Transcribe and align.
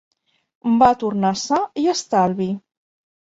Va 0.83 0.87
tornar 1.03 1.31
sa 1.41 1.59
i 1.83 1.85
estalvi. 1.95 2.49